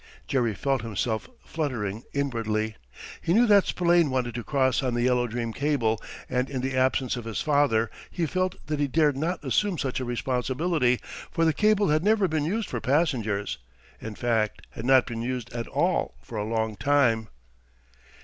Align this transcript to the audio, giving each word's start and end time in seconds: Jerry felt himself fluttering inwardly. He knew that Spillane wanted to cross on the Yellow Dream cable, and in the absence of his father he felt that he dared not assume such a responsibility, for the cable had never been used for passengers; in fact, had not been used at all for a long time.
Jerry 0.25 0.55
felt 0.55 0.81
himself 0.81 1.29
fluttering 1.45 2.01
inwardly. 2.11 2.75
He 3.21 3.33
knew 3.35 3.45
that 3.45 3.67
Spillane 3.67 4.09
wanted 4.09 4.33
to 4.33 4.43
cross 4.43 4.81
on 4.81 4.95
the 4.95 5.03
Yellow 5.03 5.27
Dream 5.27 5.53
cable, 5.53 6.01
and 6.27 6.49
in 6.49 6.61
the 6.61 6.75
absence 6.75 7.15
of 7.17 7.25
his 7.25 7.39
father 7.41 7.91
he 8.09 8.25
felt 8.25 8.55
that 8.65 8.79
he 8.79 8.87
dared 8.87 9.15
not 9.15 9.43
assume 9.45 9.77
such 9.77 9.99
a 9.99 10.03
responsibility, 10.03 10.99
for 11.29 11.45
the 11.45 11.53
cable 11.53 11.89
had 11.89 12.03
never 12.03 12.27
been 12.27 12.45
used 12.45 12.67
for 12.67 12.81
passengers; 12.81 13.59
in 13.99 14.15
fact, 14.15 14.65
had 14.71 14.85
not 14.85 15.05
been 15.05 15.21
used 15.21 15.53
at 15.53 15.67
all 15.67 16.15
for 16.23 16.35
a 16.39 16.49
long 16.51 16.75
time. 16.75 17.27